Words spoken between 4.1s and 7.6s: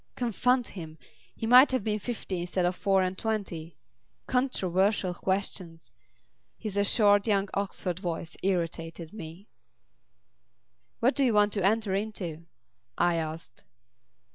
Controversial questions! His assured young